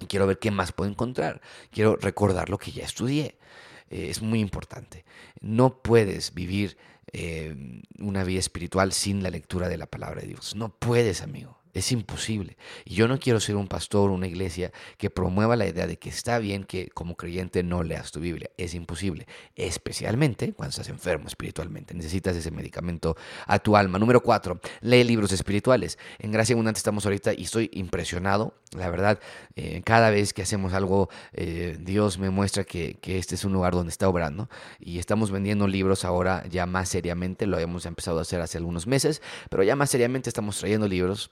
Y 0.00 0.06
quiero 0.06 0.26
ver 0.26 0.38
qué 0.38 0.50
más 0.50 0.72
puedo 0.72 0.90
encontrar. 0.90 1.40
Quiero 1.70 1.96
recordar 1.96 2.50
lo 2.50 2.58
que 2.58 2.72
ya 2.72 2.84
estudié. 2.84 3.36
Eh, 3.90 4.08
es 4.10 4.20
muy 4.20 4.40
importante. 4.40 5.04
No 5.40 5.80
puedes 5.80 6.34
vivir 6.34 6.76
eh, 7.12 7.54
una 7.98 8.24
vida 8.24 8.40
espiritual 8.40 8.92
sin 8.92 9.22
la 9.22 9.30
lectura 9.30 9.68
de 9.68 9.76
la 9.76 9.86
palabra 9.86 10.22
de 10.22 10.28
Dios. 10.28 10.56
No 10.56 10.70
puedes, 10.70 11.22
amigo. 11.22 11.61
Es 11.74 11.90
imposible. 11.90 12.58
Y 12.84 12.94
yo 12.94 13.08
no 13.08 13.18
quiero 13.18 13.40
ser 13.40 13.56
un 13.56 13.66
pastor 13.66 14.10
o 14.10 14.14
una 14.14 14.26
iglesia 14.26 14.72
que 14.98 15.08
promueva 15.08 15.56
la 15.56 15.66
idea 15.66 15.86
de 15.86 15.98
que 15.98 16.10
está 16.10 16.38
bien 16.38 16.64
que 16.64 16.88
como 16.88 17.16
creyente 17.16 17.62
no 17.62 17.82
leas 17.82 18.12
tu 18.12 18.20
Biblia. 18.20 18.50
Es 18.58 18.74
imposible. 18.74 19.26
Especialmente 19.56 20.52
cuando 20.52 20.70
estás 20.70 20.90
enfermo 20.90 21.28
espiritualmente. 21.28 21.94
Necesitas 21.94 22.36
ese 22.36 22.50
medicamento 22.50 23.16
a 23.46 23.58
tu 23.58 23.74
alma. 23.74 23.98
Número 23.98 24.22
cuatro, 24.22 24.60
lee 24.82 25.02
libros 25.02 25.32
espirituales. 25.32 25.98
En 26.18 26.30
Gracia 26.30 26.52
Abundante 26.52 26.76
estamos 26.76 27.06
ahorita 27.06 27.32
y 27.32 27.44
estoy 27.44 27.70
impresionado. 27.72 28.54
La 28.76 28.90
verdad, 28.90 29.18
eh, 29.56 29.80
cada 29.82 30.10
vez 30.10 30.34
que 30.34 30.42
hacemos 30.42 30.74
algo, 30.74 31.08
eh, 31.32 31.78
Dios 31.80 32.18
me 32.18 32.28
muestra 32.28 32.64
que, 32.64 32.98
que 33.00 33.16
este 33.16 33.34
es 33.34 33.46
un 33.46 33.54
lugar 33.54 33.72
donde 33.72 33.90
está 33.90 34.10
obrando. 34.10 34.50
Y 34.78 34.98
estamos 34.98 35.30
vendiendo 35.30 35.66
libros 35.66 36.04
ahora 36.04 36.44
ya 36.50 36.66
más 36.66 36.90
seriamente. 36.90 37.46
Lo 37.46 37.56
habíamos 37.56 37.86
empezado 37.86 38.18
a 38.18 38.22
hacer 38.22 38.42
hace 38.42 38.58
algunos 38.58 38.86
meses. 38.86 39.22
Pero 39.48 39.62
ya 39.62 39.74
más 39.74 39.88
seriamente 39.88 40.28
estamos 40.28 40.58
trayendo 40.58 40.86
libros 40.86 41.30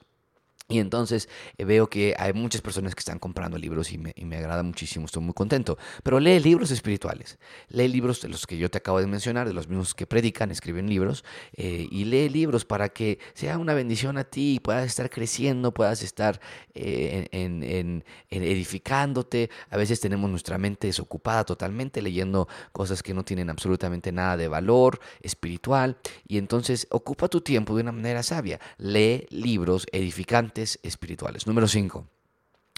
Y 0.71 0.79
entonces 0.79 1.27
eh, 1.57 1.65
veo 1.65 1.89
que 1.89 2.15
hay 2.17 2.33
muchas 2.33 2.61
personas 2.61 2.95
que 2.95 2.99
están 2.99 3.19
comprando 3.19 3.57
libros 3.57 3.91
y 3.91 3.97
me, 3.97 4.13
y 4.15 4.25
me, 4.25 4.37
agrada 4.37 4.63
muchísimo, 4.63 5.05
estoy 5.05 5.21
muy 5.21 5.33
contento. 5.33 5.77
Pero 6.03 6.19
lee 6.19 6.39
libros 6.39 6.71
espirituales, 6.71 7.37
lee 7.67 7.89
libros 7.89 8.21
de 8.21 8.29
los 8.29 8.47
que 8.47 8.57
yo 8.57 8.69
te 8.71 8.77
acabo 8.77 8.99
de 8.99 9.07
mencionar, 9.07 9.47
de 9.47 9.53
los 9.53 9.67
mismos 9.67 9.93
que 9.93 10.07
predican, 10.07 10.49
escriben 10.49 10.87
libros, 10.87 11.25
eh, 11.53 11.87
y 11.91 12.05
lee 12.05 12.29
libros 12.29 12.63
para 12.63 12.89
que 12.89 13.19
sea 13.33 13.57
una 13.57 13.73
bendición 13.73 14.17
a 14.17 14.23
ti, 14.23 14.55
y 14.55 14.59
puedas 14.59 14.85
estar 14.85 15.09
creciendo, 15.09 15.73
puedas 15.73 16.03
estar 16.03 16.39
eh, 16.73 17.27
en, 17.31 17.63
en, 17.63 18.03
edificándote. 18.29 19.49
A 19.69 19.77
veces 19.77 19.99
tenemos 19.99 20.29
nuestra 20.29 20.57
mente 20.57 20.87
desocupada 20.87 21.43
totalmente 21.43 22.01
leyendo 22.01 22.47
cosas 22.71 23.03
que 23.03 23.13
no 23.13 23.23
tienen 23.23 23.49
absolutamente 23.49 24.11
nada 24.11 24.37
de 24.37 24.47
valor 24.47 24.99
espiritual, 25.21 25.97
y 26.27 26.37
entonces 26.37 26.87
ocupa 26.91 27.27
tu 27.27 27.41
tiempo 27.41 27.75
de 27.75 27.81
una 27.81 27.91
manera 27.91 28.23
sabia. 28.23 28.59
Lee 28.77 29.27
libros 29.29 29.85
edificantes 29.91 30.60
espirituales. 30.61 31.47
Número 31.47 31.67
5. 31.67 32.07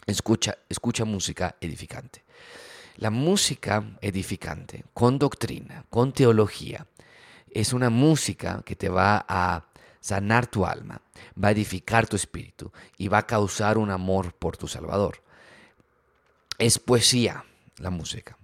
Escucha, 0.05 0.57
escucha 0.69 1.05
música 1.05 1.55
edificante. 1.59 2.23
La 2.97 3.09
música 3.09 3.83
edificante, 4.01 4.85
con 4.93 5.17
doctrina, 5.17 5.85
con 5.89 6.13
teología, 6.13 6.87
es 7.49 7.73
una 7.73 7.89
música 7.89 8.61
que 8.65 8.75
te 8.75 8.89
va 8.89 9.25
a 9.27 9.65
sanar 9.99 10.47
tu 10.47 10.65
alma, 10.65 11.01
va 11.41 11.49
a 11.49 11.51
edificar 11.51 12.07
tu 12.07 12.15
espíritu 12.15 12.71
y 12.97 13.07
va 13.07 13.19
a 13.19 13.27
causar 13.27 13.77
un 13.77 13.91
amor 13.91 14.33
por 14.33 14.57
tu 14.57 14.67
Salvador. 14.67 15.23
Es 16.57 16.79
poesía 16.79 17.45
la 17.77 17.89
música 17.89 18.37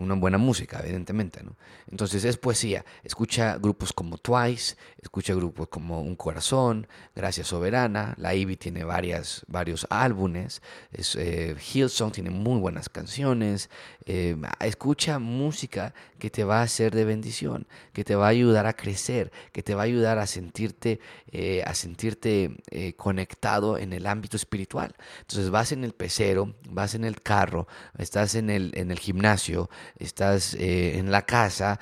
una 0.00 0.14
buena 0.14 0.38
música, 0.38 0.80
evidentemente, 0.82 1.42
¿no? 1.42 1.56
Entonces 1.90 2.24
es 2.24 2.36
poesía. 2.36 2.84
Escucha 3.04 3.58
grupos 3.58 3.92
como 3.92 4.16
Twice, 4.18 4.76
escucha 4.98 5.34
grupos 5.34 5.68
como 5.68 6.00
Un 6.00 6.16
Corazón, 6.16 6.86
Gracias 7.14 7.48
Soberana, 7.48 8.14
la 8.16 8.34
Ivy 8.34 8.56
tiene 8.56 8.84
varias, 8.84 9.44
varios 9.46 9.86
álbumes, 9.90 10.62
es, 10.92 11.16
eh, 11.16 11.54
Hillsong 11.54 12.12
tiene 12.12 12.30
muy 12.30 12.58
buenas 12.60 12.88
canciones. 12.88 13.68
Eh, 14.06 14.36
escucha 14.60 15.18
música 15.18 15.92
que 16.18 16.30
te 16.30 16.44
va 16.44 16.60
a 16.60 16.62
hacer 16.62 16.94
de 16.94 17.04
bendición, 17.04 17.66
que 17.92 18.04
te 18.04 18.14
va 18.14 18.26
a 18.26 18.30
ayudar 18.30 18.66
a 18.66 18.72
crecer, 18.72 19.32
que 19.52 19.62
te 19.62 19.74
va 19.74 19.82
a 19.82 19.84
ayudar 19.84 20.18
a 20.18 20.26
sentirte, 20.26 21.00
eh, 21.30 21.62
a 21.66 21.74
sentirte 21.74 22.56
conectado 22.96 23.78
en 23.78 23.92
el 23.92 24.06
ámbito 24.06 24.36
espiritual. 24.36 24.94
Entonces 25.20 25.50
vas 25.50 25.72
en 25.72 25.84
el 25.84 25.92
pecero, 25.92 26.54
vas 26.68 26.94
en 26.94 27.04
el 27.04 27.20
carro, 27.22 27.66
estás 27.98 28.34
en 28.34 28.50
el, 28.50 28.72
en 28.74 28.90
el 28.90 28.98
gimnasio, 28.98 29.68
estás 29.96 30.54
eh, 30.54 30.98
en 30.98 31.10
la 31.10 31.22
casa 31.22 31.80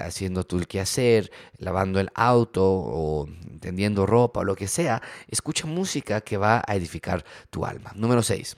haciendo 0.00 0.44
tu 0.44 0.60
quehacer, 0.60 1.30
lavando 1.58 2.00
el 2.00 2.10
auto 2.14 2.64
o 2.64 3.28
tendiendo 3.60 4.06
ropa 4.06 4.40
o 4.40 4.44
lo 4.44 4.56
que 4.56 4.68
sea, 4.68 5.02
escucha 5.28 5.66
música 5.66 6.20
que 6.20 6.36
va 6.36 6.62
a 6.66 6.74
edificar 6.76 7.24
tu 7.50 7.64
alma. 7.64 7.92
Número 7.94 8.22
6. 8.22 8.56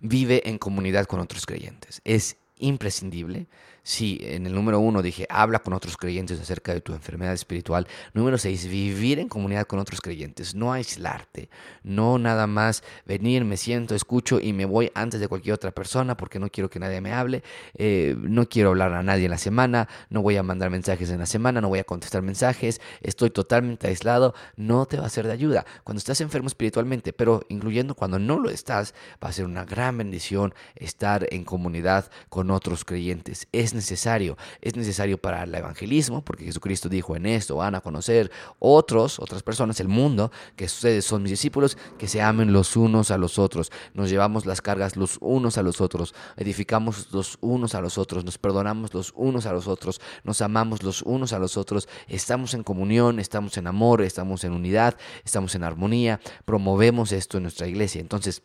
Vive 0.00 0.48
en 0.48 0.58
comunidad 0.58 1.06
con 1.06 1.20
otros 1.20 1.46
creyentes. 1.46 2.00
Es 2.04 2.36
imprescindible 2.56 3.46
Sí, 3.82 4.18
en 4.22 4.46
el 4.46 4.54
número 4.54 4.78
uno 4.78 5.00
dije, 5.00 5.26
habla 5.30 5.60
con 5.60 5.72
otros 5.72 5.96
creyentes 5.96 6.38
acerca 6.38 6.74
de 6.74 6.82
tu 6.82 6.92
enfermedad 6.92 7.32
espiritual. 7.32 7.86
Número 8.12 8.36
seis, 8.36 8.66
vivir 8.66 9.18
en 9.18 9.28
comunidad 9.28 9.66
con 9.66 9.78
otros 9.78 10.00
creyentes, 10.00 10.54
no 10.54 10.72
aislarte, 10.72 11.48
no 11.82 12.18
nada 12.18 12.46
más 12.46 12.82
venir, 13.06 13.44
me 13.44 13.56
siento, 13.56 13.94
escucho 13.94 14.38
y 14.38 14.52
me 14.52 14.66
voy 14.66 14.92
antes 14.94 15.18
de 15.20 15.28
cualquier 15.28 15.54
otra 15.54 15.70
persona 15.70 16.16
porque 16.16 16.38
no 16.38 16.50
quiero 16.50 16.68
que 16.68 16.78
nadie 16.78 17.00
me 17.00 17.12
hable, 17.12 17.42
eh, 17.74 18.14
no 18.18 18.48
quiero 18.48 18.68
hablar 18.70 18.92
a 18.92 19.02
nadie 19.02 19.24
en 19.24 19.30
la 19.30 19.38
semana, 19.38 19.88
no 20.10 20.20
voy 20.20 20.36
a 20.36 20.42
mandar 20.42 20.68
mensajes 20.70 21.10
en 21.10 21.18
la 21.18 21.26
semana, 21.26 21.60
no 21.62 21.68
voy 21.68 21.78
a 21.78 21.84
contestar 21.84 22.20
mensajes, 22.22 22.80
estoy 23.00 23.30
totalmente 23.30 23.88
aislado, 23.88 24.34
no 24.56 24.84
te 24.86 24.98
va 24.98 25.06
a 25.06 25.10
ser 25.10 25.26
de 25.26 25.32
ayuda. 25.32 25.64
Cuando 25.84 25.98
estás 25.98 26.20
enfermo 26.20 26.48
espiritualmente, 26.48 27.14
pero 27.14 27.42
incluyendo 27.48 27.94
cuando 27.94 28.18
no 28.18 28.38
lo 28.38 28.50
estás, 28.50 28.94
va 29.24 29.30
a 29.30 29.32
ser 29.32 29.46
una 29.46 29.64
gran 29.64 29.96
bendición 29.96 30.54
estar 30.76 31.26
en 31.30 31.44
comunidad 31.44 32.10
con 32.28 32.50
otros 32.50 32.84
creyentes. 32.84 33.48
Es 33.52 33.70
necesario. 33.80 34.36
Es 34.60 34.76
necesario 34.76 35.18
para 35.18 35.44
el 35.44 35.54
evangelismo, 35.54 36.22
porque 36.22 36.44
Jesucristo 36.44 36.88
dijo 36.88 37.16
en 37.16 37.26
esto 37.26 37.56
van 37.56 37.74
a 37.74 37.80
conocer 37.80 38.30
otros, 38.58 39.18
otras 39.18 39.42
personas, 39.42 39.80
el 39.80 39.88
mundo, 39.88 40.30
que 40.56 40.66
ustedes 40.66 41.04
son 41.04 41.22
mis 41.22 41.30
discípulos, 41.30 41.78
que 41.98 42.08
se 42.08 42.20
amen 42.20 42.52
los 42.52 42.76
unos 42.76 43.10
a 43.10 43.18
los 43.18 43.38
otros. 43.38 43.72
Nos 43.94 44.10
llevamos 44.10 44.46
las 44.46 44.60
cargas 44.60 44.96
los 44.96 45.18
unos 45.20 45.58
a 45.58 45.62
los 45.62 45.80
otros, 45.80 46.14
edificamos 46.36 47.08
los 47.12 47.38
unos 47.40 47.74
a 47.74 47.80
los 47.80 47.98
otros, 47.98 48.24
nos 48.24 48.38
perdonamos 48.38 48.92
los 48.94 49.12
unos 49.16 49.46
a 49.46 49.52
los 49.52 49.66
otros, 49.66 50.00
nos 50.24 50.42
amamos 50.42 50.82
los 50.82 51.02
unos 51.02 51.32
a 51.32 51.38
los 51.38 51.56
otros, 51.56 51.88
estamos 52.08 52.54
en 52.54 52.62
comunión, 52.62 53.18
estamos 53.18 53.56
en 53.56 53.66
amor, 53.66 54.02
estamos 54.02 54.44
en 54.44 54.52
unidad, 54.52 54.96
estamos 55.24 55.54
en 55.54 55.64
armonía, 55.64 56.20
promovemos 56.44 57.12
esto 57.12 57.38
en 57.38 57.44
nuestra 57.44 57.66
iglesia. 57.66 58.00
Entonces, 58.00 58.42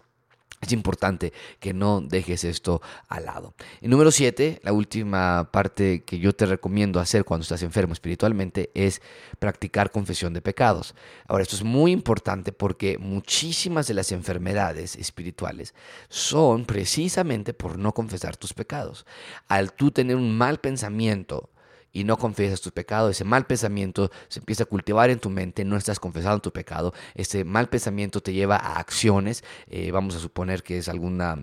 es 0.62 0.72
importante 0.72 1.34
que 1.60 1.74
no 1.74 2.02
dejes 2.02 2.44
esto 2.44 2.82
al 3.08 3.26
lado. 3.26 3.54
Y 3.82 3.88
número 3.88 4.12
siete, 4.12 4.60
la 4.64 4.74
última 4.74 5.50
parte 5.52 6.04
que 6.04 6.18
yo 6.18 6.34
te 6.34 6.46
recomiendo 6.46 7.00
hacer 7.00 7.26
cuando 7.26 7.44
estás 7.44 7.62
enfermo 7.62 7.94
espiritualmente 7.94 8.72
es 8.74 9.02
practicar 9.40 9.92
confesión 9.92 10.34
de 10.34 10.42
pecados. 10.42 10.96
Ahora, 11.28 11.44
esto 11.44 11.56
es 11.56 11.64
muy 11.64 11.92
importante 11.92 12.52
porque 12.52 12.98
muchísimas 12.98 13.88
de 13.88 13.94
las 13.94 14.12
enfermedades 14.12 14.96
espirituales 14.96 15.76
son 16.10 16.66
precisamente 16.66 17.54
por 17.54 17.78
no 17.78 17.94
confesar 17.94 18.38
tus 18.38 18.54
pecados. 18.54 19.06
Al 19.48 19.74
tú 19.74 19.92
tener 19.92 20.16
un 20.16 20.38
mal 20.38 20.60
pensamiento, 20.60 21.50
y 21.96 22.04
no 22.04 22.18
confiesas 22.18 22.60
tu 22.60 22.72
pecado, 22.72 23.10
ese 23.10 23.24
mal 23.24 23.48
pensamiento 23.48 24.12
se 24.28 24.40
empieza 24.40 24.64
a 24.64 24.66
cultivar 24.66 25.10
en 25.10 25.20
tu 25.20 25.30
mente, 25.30 25.64
no 25.64 25.78
estás 25.78 25.98
confesando 25.98 26.42
tu 26.42 26.52
pecado, 26.52 26.94
ese 27.16 27.46
mal 27.46 27.70
pensamiento 27.70 28.20
te 28.20 28.34
lleva 28.34 28.58
a 28.58 28.80
acciones, 28.80 29.46
eh, 29.68 29.92
vamos 29.92 30.14
a 30.14 30.20
suponer 30.20 30.62
que 30.62 30.78
es 30.78 30.90
alguna 30.90 31.40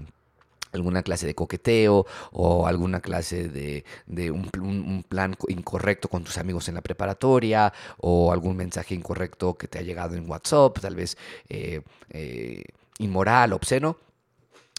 alguna 0.73 1.03
clase 1.03 1.27
de 1.27 1.35
coqueteo 1.35 2.07
o 2.33 2.67
alguna 2.67 3.01
clase 3.01 3.49
de, 3.49 4.31
un, 4.31 5.05
plan 5.09 5.37
incorrecto 5.49 6.09
con 6.09 6.25
tus 6.25 6.39
amigos 6.39 6.69
en 6.69 6.75
la 6.75 6.81
preparatoria 6.81 7.73
o 7.99 8.33
algún 8.33 8.57
mensaje 8.57 8.95
incorrecto 8.95 9.55
que 9.55 9.69
te 9.69 9.79
ha 9.79 9.83
llegado 9.83 10.17
en 10.17 10.29
WhatsApp, 10.29 10.79
tal 10.81 10.97
vez 10.97 11.19
eh, 11.49 11.83
eh, 12.11 12.65
inmoral, 12.99 13.53
obsceno. 13.53 13.97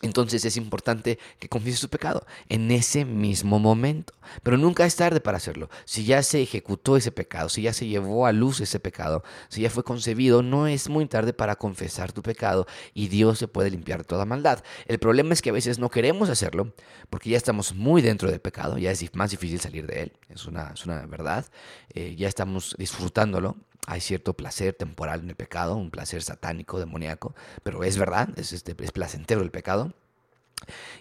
Entonces 0.03 0.43
es 0.43 0.57
importante 0.57 1.17
que 1.39 1.47
confieses 1.47 1.81
tu 1.81 1.89
pecado 1.89 2.25
en 2.49 2.71
ese 2.71 3.05
mismo 3.05 3.57
momento. 3.57 4.13
Pero 4.43 4.57
nunca 4.57 4.85
es 4.85 4.95
tarde 4.95 5.21
para 5.21 5.37
hacerlo. 5.37 5.69
Si 5.85 6.05
ya 6.05 6.23
se 6.23 6.41
ejecutó 6.41 6.97
ese 6.97 7.11
pecado, 7.11 7.49
si 7.49 7.63
ya 7.63 7.73
se 7.73 7.87
llevó 7.87 8.25
a 8.25 8.31
luz 8.31 8.59
ese 8.59 8.79
pecado, 8.79 9.23
si 9.49 9.61
ya 9.61 9.69
fue 9.69 9.83
concebido, 9.83 10.41
no 10.41 10.67
es 10.67 10.89
muy 10.89 11.05
tarde 11.07 11.33
para 11.33 11.55
confesar 11.55 12.11
tu 12.11 12.21
pecado 12.21 12.67
y 12.93 13.07
Dios 13.07 13.39
se 13.39 13.47
puede 13.47 13.69
limpiar 13.69 14.05
toda 14.05 14.25
maldad. 14.25 14.63
El 14.85 14.99
problema 14.99 15.33
es 15.33 15.41
que 15.41 15.49
a 15.49 15.53
veces 15.53 15.79
no 15.79 15.89
queremos 15.89 16.29
hacerlo 16.29 16.73
porque 17.09 17.29
ya 17.29 17.37
estamos 17.37 17.73
muy 17.73 18.01
dentro 18.01 18.29
del 18.29 18.41
pecado, 18.41 18.77
ya 18.77 18.91
es 18.91 19.15
más 19.15 19.31
difícil 19.31 19.59
salir 19.59 19.87
de 19.87 20.03
él. 20.03 20.13
Es 20.29 20.45
una, 20.45 20.71
es 20.73 20.85
una 20.85 21.05
verdad. 21.05 21.45
Eh, 21.93 22.15
ya 22.17 22.27
estamos 22.27 22.75
disfrutándolo 22.77 23.57
hay 23.85 24.01
cierto 24.01 24.33
placer 24.33 24.73
temporal 24.73 25.21
en 25.21 25.29
el 25.29 25.35
pecado, 25.35 25.75
un 25.75 25.91
placer 25.91 26.23
satánico, 26.23 26.79
demoníaco, 26.79 27.35
pero 27.63 27.83
es 27.83 27.97
verdad, 27.97 28.29
es, 28.37 28.53
este, 28.53 28.75
es 28.79 28.91
placentero 28.91 29.41
el 29.41 29.51
pecado. 29.51 29.93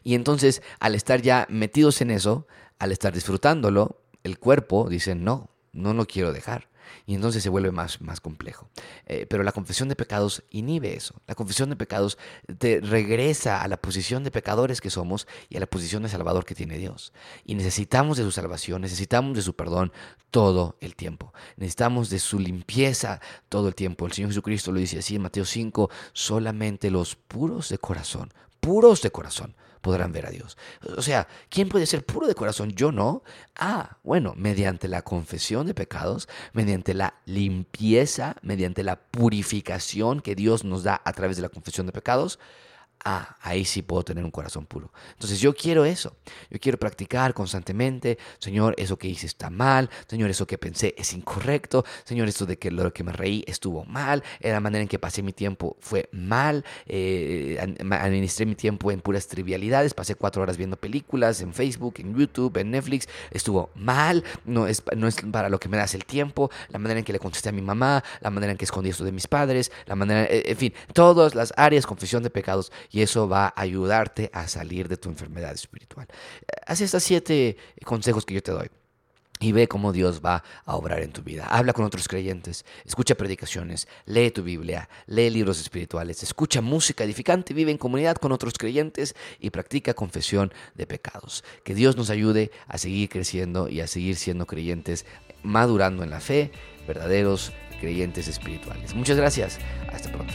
Y 0.02 0.14
entonces, 0.14 0.62
al 0.80 0.94
estar 0.94 1.22
ya 1.22 1.46
metidos 1.48 2.00
en 2.00 2.10
eso, 2.10 2.46
al 2.82 2.90
estar 2.90 3.14
disfrutándolo, 3.14 4.00
el 4.24 4.40
cuerpo 4.40 4.88
dice, 4.88 5.14
no, 5.14 5.50
no 5.72 5.94
lo 5.94 6.04
quiero 6.04 6.32
dejar. 6.32 6.68
Y 7.06 7.14
entonces 7.14 7.40
se 7.40 7.48
vuelve 7.48 7.70
más, 7.70 8.00
más 8.00 8.20
complejo. 8.20 8.68
Eh, 9.06 9.24
pero 9.30 9.44
la 9.44 9.52
confesión 9.52 9.88
de 9.88 9.94
pecados 9.94 10.42
inhibe 10.50 10.96
eso. 10.96 11.14
La 11.28 11.36
confesión 11.36 11.70
de 11.70 11.76
pecados 11.76 12.18
te 12.58 12.80
regresa 12.80 13.62
a 13.62 13.68
la 13.68 13.76
posición 13.76 14.24
de 14.24 14.32
pecadores 14.32 14.80
que 14.80 14.90
somos 14.90 15.28
y 15.48 15.58
a 15.58 15.60
la 15.60 15.66
posición 15.66 16.02
de 16.02 16.08
salvador 16.08 16.44
que 16.44 16.56
tiene 16.56 16.76
Dios. 16.76 17.12
Y 17.44 17.54
necesitamos 17.54 18.18
de 18.18 18.24
su 18.24 18.32
salvación, 18.32 18.82
necesitamos 18.82 19.36
de 19.36 19.42
su 19.42 19.54
perdón 19.54 19.92
todo 20.32 20.76
el 20.80 20.96
tiempo. 20.96 21.32
Necesitamos 21.56 22.10
de 22.10 22.18
su 22.18 22.40
limpieza 22.40 23.20
todo 23.48 23.68
el 23.68 23.76
tiempo. 23.76 24.06
El 24.06 24.12
Señor 24.12 24.30
Jesucristo 24.30 24.72
lo 24.72 24.80
dice 24.80 24.98
así 24.98 25.14
en 25.14 25.22
Mateo 25.22 25.44
5, 25.44 25.88
solamente 26.12 26.90
los 26.90 27.14
puros 27.14 27.68
de 27.68 27.78
corazón, 27.78 28.34
puros 28.58 29.02
de 29.02 29.12
corazón 29.12 29.54
podrán 29.82 30.12
ver 30.12 30.24
a 30.24 30.30
Dios. 30.30 30.56
O 30.96 31.02
sea, 31.02 31.28
¿quién 31.50 31.68
puede 31.68 31.84
ser 31.84 32.06
puro 32.06 32.26
de 32.26 32.34
corazón? 32.34 32.70
Yo 32.70 32.92
no. 32.92 33.22
Ah, 33.56 33.98
bueno, 34.02 34.32
mediante 34.36 34.88
la 34.88 35.02
confesión 35.02 35.66
de 35.66 35.74
pecados, 35.74 36.28
mediante 36.54 36.94
la 36.94 37.14
limpieza, 37.26 38.36
mediante 38.40 38.82
la 38.82 38.96
purificación 38.96 40.20
que 40.20 40.34
Dios 40.34 40.64
nos 40.64 40.84
da 40.84 41.02
a 41.04 41.12
través 41.12 41.36
de 41.36 41.42
la 41.42 41.50
confesión 41.50 41.86
de 41.86 41.92
pecados, 41.92 42.38
ah, 43.04 43.36
ahí 43.42 43.64
sí 43.64 43.82
puedo 43.82 44.04
tener 44.04 44.24
un 44.24 44.30
corazón 44.30 44.66
puro. 44.66 44.92
Entonces 45.12 45.40
yo 45.40 45.54
quiero 45.54 45.84
eso. 45.84 46.16
Yo 46.50 46.58
quiero 46.60 46.78
practicar 46.78 47.34
constantemente. 47.34 48.18
Señor, 48.38 48.74
eso 48.78 48.96
que 48.96 49.08
hice 49.08 49.26
está 49.26 49.50
mal. 49.50 49.90
Señor, 50.06 50.30
eso 50.30 50.46
que 50.46 50.58
pensé 50.58 50.94
es 50.96 51.12
incorrecto. 51.12 51.84
Señor, 52.04 52.28
eso 52.28 52.46
de 52.46 52.58
que 52.58 52.70
lo 52.70 52.92
que 52.92 53.04
me 53.04 53.12
reí 53.12 53.44
estuvo 53.46 53.84
mal. 53.84 54.22
La 54.40 54.60
manera 54.60 54.82
en 54.82 54.88
que 54.88 54.98
pasé 54.98 55.22
mi 55.22 55.32
tiempo 55.32 55.76
fue 55.80 56.08
mal. 56.12 56.64
Eh, 56.86 57.58
administré 57.60 58.46
mi 58.46 58.54
tiempo 58.54 58.90
en 58.90 59.00
puras 59.00 59.26
trivialidades. 59.26 59.94
Pasé 59.94 60.14
cuatro 60.14 60.42
horas 60.42 60.56
viendo 60.56 60.76
películas 60.76 61.40
en 61.40 61.52
Facebook, 61.52 61.94
en 61.98 62.16
YouTube, 62.16 62.56
en 62.58 62.70
Netflix. 62.70 63.08
Estuvo 63.30 63.70
mal. 63.74 64.24
No 64.44 64.66
es, 64.66 64.82
no 64.96 65.08
es 65.08 65.16
para 65.32 65.48
lo 65.48 65.58
que 65.58 65.68
me 65.68 65.76
das 65.76 65.94
el 65.94 66.04
tiempo. 66.04 66.50
La 66.68 66.78
manera 66.78 66.98
en 66.98 67.04
que 67.04 67.12
le 67.12 67.18
contesté 67.18 67.48
a 67.48 67.52
mi 67.52 67.62
mamá. 67.62 68.02
La 68.20 68.30
manera 68.30 68.52
en 68.52 68.58
que 68.58 68.64
escondí 68.64 68.90
esto 68.90 69.04
de 69.04 69.12
mis 69.12 69.26
padres. 69.26 69.72
La 69.86 69.96
manera, 69.96 70.24
eh, 70.24 70.44
en 70.46 70.56
fin, 70.56 70.74
todas 70.92 71.34
las 71.34 71.52
áreas, 71.56 71.86
confesión 71.86 72.22
de 72.22 72.30
pecados 72.30 72.72
y 72.92 73.00
eso 73.00 73.28
va 73.28 73.46
a 73.46 73.60
ayudarte 73.60 74.30
a 74.32 74.46
salir 74.46 74.86
de 74.88 74.96
tu 74.96 75.08
enfermedad 75.08 75.52
espiritual. 75.52 76.06
Haz 76.66 76.80
estos 76.80 77.02
siete 77.02 77.56
consejos 77.84 78.24
que 78.24 78.34
yo 78.34 78.42
te 78.42 78.52
doy 78.52 78.68
y 79.42 79.50
ve 79.50 79.66
cómo 79.66 79.92
Dios 79.92 80.20
va 80.24 80.44
a 80.64 80.76
obrar 80.76 81.02
en 81.02 81.12
tu 81.12 81.22
vida. 81.22 81.46
Habla 81.46 81.72
con 81.72 81.84
otros 81.84 82.06
creyentes, 82.06 82.64
escucha 82.84 83.16
predicaciones, 83.16 83.88
lee 84.06 84.30
tu 84.30 84.42
Biblia, 84.42 84.88
lee 85.06 85.30
libros 85.30 85.60
espirituales, 85.60 86.22
escucha 86.22 86.60
música 86.60 87.02
edificante, 87.02 87.52
vive 87.52 87.72
en 87.72 87.78
comunidad 87.78 88.16
con 88.16 88.30
otros 88.30 88.54
creyentes 88.54 89.16
y 89.40 89.50
practica 89.50 89.94
confesión 89.94 90.52
de 90.74 90.86
pecados. 90.86 91.42
Que 91.64 91.74
Dios 91.74 91.96
nos 91.96 92.10
ayude 92.10 92.52
a 92.68 92.78
seguir 92.78 93.08
creciendo 93.08 93.68
y 93.68 93.80
a 93.80 93.88
seguir 93.88 94.16
siendo 94.16 94.46
creyentes, 94.46 95.06
madurando 95.42 96.04
en 96.04 96.10
la 96.10 96.20
fe, 96.20 96.52
verdaderos 96.86 97.52
creyentes 97.80 98.28
espirituales. 98.28 98.94
Muchas 98.94 99.16
gracias. 99.16 99.58
Hasta 99.90 100.12
pronto. 100.12 100.34